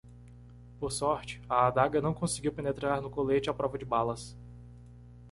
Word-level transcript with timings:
Por 0.79 0.91
sorte, 0.91 1.39
a 1.47 1.67
adaga 1.67 2.01
não 2.01 2.11
conseguiu 2.11 2.51
penetrar 2.51 2.99
no 3.03 3.09
colete 3.11 3.51
à 3.51 3.53
prova 3.53 3.77
de 3.77 3.85
balas. 3.85 4.35